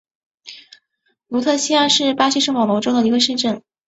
[1.27, 3.61] 卢特西亚是巴西圣保罗州的一个市镇。